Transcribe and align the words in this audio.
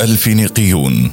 الفينيقيون. 0.00 1.10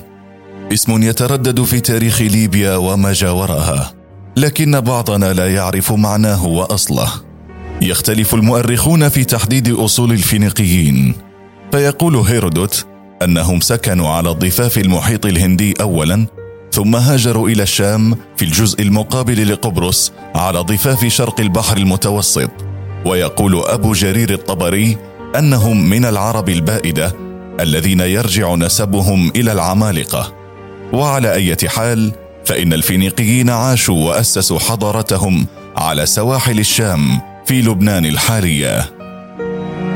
اسم 0.74 1.04
يتردد 1.04 1.64
في 1.64 1.80
تاريخ 1.80 2.22
ليبيا 2.22 2.76
وما 2.76 3.14
جاورها 3.14 3.94
لكن 4.38 4.80
بعضنا 4.80 5.34
لا 5.34 5.54
يعرف 5.54 5.92
معناه 5.92 6.46
وأصله. 6.46 7.10
يختلف 7.82 8.34
المؤرخون 8.34 9.10
في 9.10 9.24
تحديد 9.24 9.70
أصول 9.70 10.12
الفينيقيين 10.12 11.14
فيقول 11.72 12.16
هيرودوت 12.16 12.86
أنهم 13.24 13.60
سكنوا 13.60 14.10
على 14.10 14.30
ضفاف 14.30 14.78
المحيط 14.78 15.26
الهندي 15.26 15.74
اولا 15.82 16.26
ثم 16.72 16.96
هاجروا 16.96 17.50
إلى 17.50 17.64
الشام 17.64 18.16
في 18.38 18.46
الجزء 18.46 18.82
المقابل 18.82 19.52
لقبرص 19.52 20.12
على 20.36 20.60
ضفاف 20.60 21.06
شرق 21.06 21.40
البحر 21.40 21.78
المتوسط. 21.78 22.52
ويقول 23.06 23.62
أبو 23.66 23.94
جرير 23.94 24.34
الطبري 24.34 24.98
أنهم 25.36 25.90
من 25.90 26.06
العرب 26.06 26.50
البائدة 26.50 27.27
الذين 27.60 28.00
يرجع 28.00 28.56
نسبهم 28.56 29.32
إلى 29.36 29.52
العمالقة. 29.52 30.34
وعلى 30.94 31.34
اي 31.34 31.56
حال 31.68 32.12
فإن 32.46 32.74
الفينيقيين 32.74 33.50
عاشوا 33.50 34.08
وأسسوا 34.10 34.60
حضارتهم 34.60 35.48
على 35.78 36.06
سواحل 36.06 36.60
الشام 36.60 37.22
في 37.46 37.62
لبنان 37.62 38.06
الحالية. 38.06 38.90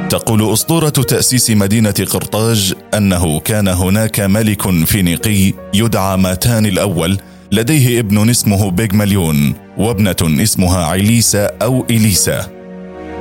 تقول 0.09 0.53
أسطورة 0.53 0.89
تأسيس 0.89 1.49
مدينة 1.49 2.05
قرطاج 2.11 2.73
أنه 2.93 3.39
كان 3.39 3.67
هناك 3.67 4.19
ملك 4.19 4.85
فينيقي 4.85 5.53
يدعى 5.73 6.17
ماتان 6.17 6.65
الأول 6.65 7.17
لديه 7.51 7.99
ابن 7.99 8.29
اسمه 8.29 8.71
بيغمليون 8.71 9.53
وابنة 9.77 10.43
اسمها 10.43 10.85
عليسا 10.85 11.51
أو 11.61 11.85
إليسا. 11.89 12.47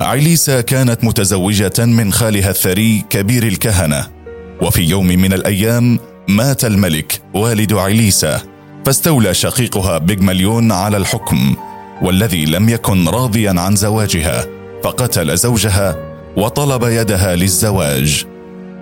عليسا 0.00 0.60
كانت 0.60 1.04
متزوجة 1.04 1.72
من 1.78 2.12
خالها 2.12 2.50
الثري 2.50 3.04
كبير 3.10 3.46
الكهنة. 3.46 4.19
وفي 4.62 4.82
يوم 4.82 5.06
من 5.06 5.32
الأيام 5.32 5.98
مات 6.28 6.64
الملك 6.64 7.22
والد 7.34 7.72
عليسا 7.72 8.40
فاستولى 8.86 9.34
شقيقها 9.34 9.98
بيغمليون 9.98 10.72
على 10.72 10.96
الحكم 10.96 11.56
والذي 12.02 12.44
لم 12.44 12.68
يكن 12.68 13.08
راضيا 13.08 13.54
عن 13.60 13.76
زواجها 13.76 14.46
فقتل 14.84 15.36
زوجها 15.36 15.96
وطلب 16.36 16.82
يدها 16.82 17.36
للزواج. 17.36 18.24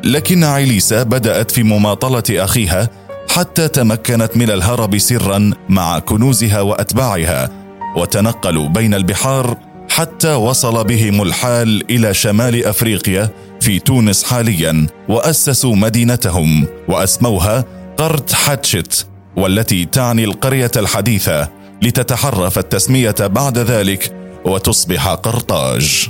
لكن 0.05 0.45
عيليسا 0.45 1.03
بدأت 1.03 1.51
في 1.51 1.62
مماطلة 1.62 2.45
أخيها 2.45 2.89
حتى 3.31 3.69
تمكنت 3.69 4.37
من 4.37 4.51
الهرب 4.51 4.99
سرا 4.99 5.51
مع 5.69 5.99
كنوزها 5.99 6.61
وأتباعها 6.61 7.51
وتنقلوا 7.97 8.69
بين 8.69 8.95
البحار 8.95 9.56
حتى 9.99 10.35
وصل 10.35 10.85
بهم 10.85 11.23
الحال 11.23 11.91
إلى 11.91 12.15
شمال 12.15 12.67
أفريقيا 12.67 13.31
في 13.61 13.79
تونس 13.79 14.25
حاليا 14.25 14.87
وأسسوا 15.09 15.77
مدينتهم 15.77 16.67
وأسموها 16.89 17.65
قرط 17.97 18.33
حتشت 18.33 19.07
والتي 19.37 19.85
تعني 19.85 20.25
القرية 20.25 20.71
الحديثة 20.77 21.49
لتتحرف 21.83 22.59
التسمية 22.59 23.15
بعد 23.21 23.59
ذلك 23.59 24.13
وتصبح 24.45 25.09
قرطاج. 25.09 26.09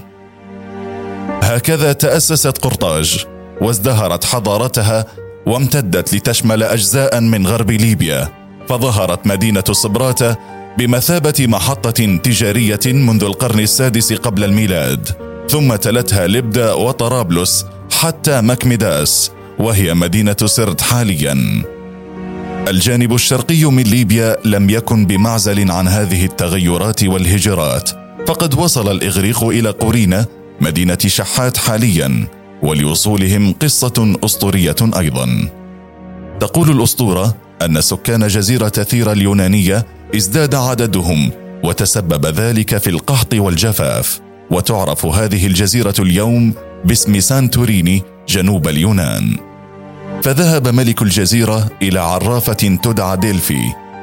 هكذا 1.43 1.93
تأسست 1.93 2.59
قرطاج 2.59 3.27
وازدهرت 3.61 4.25
حضارتها 4.25 5.07
وامتدت 5.47 6.15
لتشمل 6.15 6.63
أجزاء 6.63 7.21
من 7.21 7.47
غرب 7.47 7.71
ليبيا 7.71 8.29
فظهرت 8.69 9.27
مدينة 9.27 9.65
صبراتة 9.71 10.37
بمثابة 10.79 11.47
محطة 11.47 12.17
تجارية 12.17 12.81
منذ 12.87 13.25
القرن 13.25 13.61
السادس 13.61 14.13
قبل 14.13 14.45
الميلاد 14.45 15.09
ثم 15.51 15.75
تلتها 15.75 16.27
لبدا 16.27 16.73
وطرابلس 16.73 17.67
حتى 17.93 18.41
مكمداس 18.41 19.31
وهي 19.59 19.95
مدينة 19.95 20.37
سرت 20.45 20.81
حاليا 20.81 21.63
الجانب 22.69 23.15
الشرقي 23.15 23.65
من 23.65 23.83
ليبيا 23.83 24.37
لم 24.45 24.71
يكن 24.71 25.07
بمعزل 25.07 25.71
عن 25.71 25.89
هذه 25.89 26.25
التغيرات 26.25 27.05
والهجرات 27.05 27.91
فقد 28.27 28.55
وصل 28.55 28.91
الإغريق 28.93 29.45
إلى 29.45 29.71
قورينا 29.71 30.27
مدينة 30.61 30.99
شحات 31.07 31.57
حاليا 31.57 32.27
ولوصولهم 32.63 33.53
قصة 33.53 34.17
أسطورية 34.25 34.77
أيضا. 34.97 35.49
تقول 36.41 36.71
الأسطورة 36.71 37.37
أن 37.63 37.81
سكان 37.81 38.27
جزيرة 38.27 38.69
ثيرا 38.69 39.13
اليونانية 39.13 39.98
ازداد 40.17 40.55
عددهم 40.55 41.31
وتسبب 41.65 42.27
ذلك 42.27 42.79
في 42.79 42.91
القحط 42.91 43.35
والجفاف، 43.35 44.21
وتعرف 44.51 45.07
هذه 45.07 45.47
الجزيرة 45.47 45.95
اليوم 45.99 46.55
باسم 46.85 47.21
سانتوريني 47.21 48.03
جنوب 48.29 48.69
اليونان. 48.69 49.37
فذهب 50.23 50.69
ملك 50.69 51.03
الجزيرة 51.03 51.71
إلى 51.83 52.01
عرافة 52.01 52.53
تدعى 52.53 53.17
ديلفي 53.17 53.61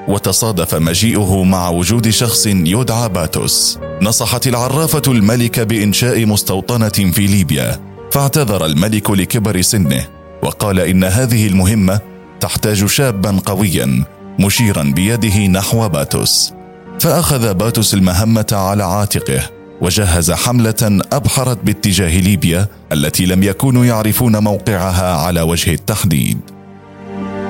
وتصادف 0.08 0.76
مجيئه 0.76 1.44
مع 1.44 1.70
وجود 1.70 2.10
شخص 2.10 2.46
يدعى 2.48 3.10
باتوس. 3.10 3.80
نصحت 4.02 4.48
العرافة 4.48 5.02
الملك 5.08 5.60
بإنشاء 5.60 6.26
مستوطنة 6.26 6.90
في 6.90 7.28
ليبيا 7.28 7.80
فاعتذر 8.12 8.66
الملك 8.66 9.12
لكبر 9.12 9.62
سنه 9.62 10.08
وقال 10.44 10.80
إن 10.80 11.04
هذه 11.04 11.48
المهمة 11.48 12.00
تحتاج 12.40 12.86
شابا 12.86 13.42
قويا. 13.46 14.15
مشيرا 14.40 14.84
بيده 14.84 15.48
نحو 15.48 15.90
باتوس. 15.90 16.54
فأخذ 17.00 17.54
باتوس 17.54 17.94
المهمة 17.94 18.48
على 18.52 18.84
عاتقه 18.84 19.50
وجهز 19.82 20.32
حملة 20.32 21.00
أبحرت 21.14 21.64
باتجاه 21.64 22.20
ليبيا 22.20 22.68
التي 22.92 23.26
لم 23.26 23.44
يكونوا 23.44 23.86
يعرفون 23.86 24.38
موقعها 24.38 25.16
على 25.16 25.42
وجه 25.42 25.74
التحديد. 25.74 26.38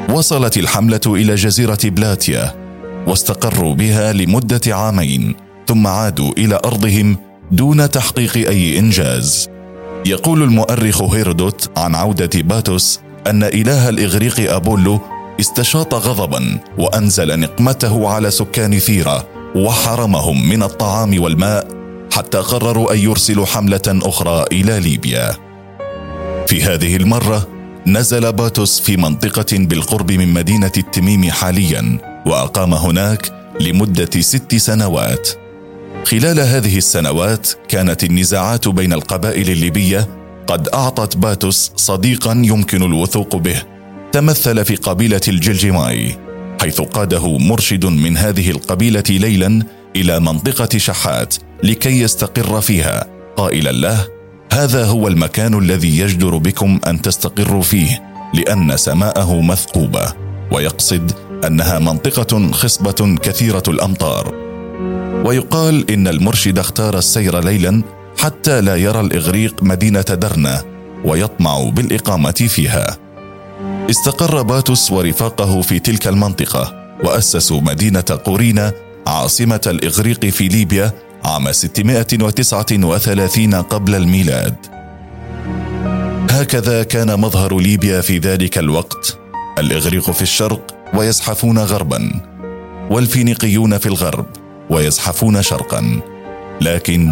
وصلت 0.09 0.57
الحملة 0.57 1.01
إلى 1.07 1.35
جزيرة 1.35 1.79
بلاتيا 1.83 2.55
واستقروا 3.07 3.75
بها 3.75 4.13
لمدة 4.13 4.75
عامين 4.75 5.35
ثم 5.67 5.87
عادوا 5.87 6.31
إلى 6.37 6.59
أرضهم 6.65 7.17
دون 7.51 7.91
تحقيق 7.91 8.49
أي 8.49 8.79
إنجاز. 8.79 9.49
يقول 10.05 10.43
المؤرخ 10.43 11.01
هيرودوت 11.01 11.69
عن 11.77 11.95
عودة 11.95 12.41
باتوس 12.41 12.99
أن 13.27 13.43
إله 13.43 13.89
الإغريق 13.89 14.53
أبولو 14.53 15.01
استشاط 15.39 15.93
غضبا 15.93 16.59
وأنزل 16.77 17.39
نقمته 17.39 18.09
على 18.09 18.31
سكان 18.31 18.79
ثيرا 18.79 19.23
وحرمهم 19.55 20.49
من 20.49 20.63
الطعام 20.63 21.23
والماء 21.23 21.67
حتى 22.11 22.37
قرروا 22.37 22.93
أن 22.93 22.99
يرسلوا 22.99 23.45
حملة 23.45 23.81
أخرى 23.87 24.45
إلى 24.51 24.79
ليبيا 24.79 25.31
في 26.47 26.63
هذه 26.63 26.95
المرة 26.95 27.47
نزل 27.87 28.33
باتوس 28.33 28.79
في 28.79 28.97
منطقة 28.97 29.57
بالقرب 29.57 30.11
من 30.11 30.33
مدينة 30.33 30.71
التميم 30.77 31.31
حاليا 31.31 31.97
وأقام 32.25 32.73
هناك 32.73 33.31
لمدة 33.59 34.21
ست 34.21 34.55
سنوات. 34.55 35.29
خلال 36.05 36.39
هذه 36.39 36.77
السنوات 36.77 37.49
كانت 37.67 38.03
النزاعات 38.03 38.67
بين 38.67 38.93
القبائل 38.93 39.49
الليبية 39.49 40.07
قد 40.47 40.69
أعطت 40.69 41.17
باتوس 41.17 41.71
صديقا 41.75 42.31
يمكن 42.31 42.83
الوثوق 42.83 43.35
به. 43.35 43.74
تمثل 44.15 44.65
في 44.65 44.75
قبيلة 44.75 45.21
الجلجماي 45.27 46.17
حيث 46.61 46.81
قاده 46.81 47.37
مرشد 47.37 47.85
من 47.85 48.17
هذه 48.17 48.51
القبيلة 48.51 49.03
ليلا 49.09 49.63
إلى 49.95 50.19
منطقة 50.19 50.77
شحات 50.77 51.35
لكي 51.63 52.01
يستقر 52.01 52.61
فيها. 52.61 53.07
قائلا 53.37 53.71
له 53.71 54.07
هذا 54.51 54.85
هو 54.85 55.07
المكان 55.07 55.59
الذي 55.59 55.99
يجدر 55.99 56.37
بكم 56.37 56.79
أن 56.87 57.01
تستقروا 57.01 57.61
فيه 57.61 58.03
لأن 58.33 58.77
سماءه 58.77 59.41
مثقوبة 59.41 60.13
ويقصد 60.51 61.11
أنها 61.47 61.79
منطقة 61.79 62.51
خصبة 62.51 63.17
كثيرة 63.23 63.63
الأمطار. 63.67 64.35
ويقال 65.25 65.91
إن 65.91 66.07
المرشد 66.07 66.59
اختار 66.59 66.97
السير 66.97 67.39
ليلا 67.39 67.83
حتى 68.17 68.61
لا 68.61 68.75
يرى 68.75 68.99
الإغريق 68.99 69.63
مدينة 69.63 70.01
درنا 70.01 70.63
ويطمع 71.05 71.63
بالإقامة 71.63 72.31
فيها. 72.31 73.04
استقر 73.89 74.41
باتوس 74.41 74.91
ورفاقه 74.91 75.61
في 75.61 75.79
تلك 75.79 76.07
المنطقة 76.07 76.73
وأسسوا 77.03 77.61
مدينة 77.61 78.03
قورينا 78.25 78.73
عاصمة 79.07 79.61
الإغريق 79.67 80.25
في 80.25 80.47
ليبيا 80.47 80.91
عام 81.23 81.51
639 81.51 83.55
قبل 83.55 83.95
الميلاد. 83.95 84.55
هكذا 86.31 86.83
كان 86.83 87.19
مظهر 87.19 87.59
ليبيا 87.59 88.01
في 88.01 88.17
ذلك 88.17 88.57
الوقت. 88.57 89.17
الإغريق 89.57 90.11
في 90.11 90.21
الشرق 90.21 90.75
ويزحفون 90.93 91.59
غربا 91.59 92.11
والفينيقيون 92.89 93.77
في 93.77 93.85
الغرب 93.85 94.25
ويزحفون 94.69 95.41
شرقا. 95.41 96.01
لكن 96.61 97.07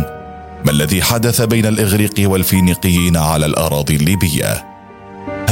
ما 0.65 0.71
الذي 0.71 1.01
حدث 1.01 1.41
بين 1.41 1.65
الإغريق 1.65 2.13
والفينيقيين 2.19 3.17
على 3.17 3.45
الأراضي 3.45 3.95
الليبية؟ 3.95 4.72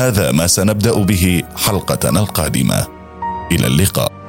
هذا 0.02 0.32
ما 0.32 0.48
سنبدأ 0.48 1.04
به 1.04 1.44
حلقتنا 1.56 2.20
القادمة. 2.20 2.88
إلى 3.52 3.68
اللقاء. 3.68 4.21